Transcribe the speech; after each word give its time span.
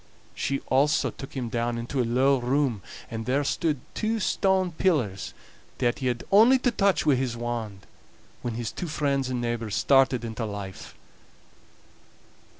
She 0.33 0.61
also 0.61 1.11
took 1.11 1.33
him 1.37 1.47
down 1.47 1.77
into 1.77 2.01
a 2.01 2.03
low 2.03 2.39
room, 2.39 2.81
and 3.11 3.27
there 3.27 3.43
stood 3.43 3.79
two 3.93 4.19
stone 4.19 4.71
pillars 4.71 5.35
that 5.77 5.99
he 5.99 6.07
had 6.07 6.23
only 6.31 6.57
to 6.57 6.71
touch 6.71 7.05
wi' 7.05 7.13
his 7.13 7.37
wand, 7.37 7.85
when 8.41 8.55
his 8.55 8.71
two 8.71 8.87
friends 8.87 9.29
and 9.29 9.39
neighbors 9.39 9.75
started 9.75 10.25
into 10.25 10.43
life. 10.43 10.95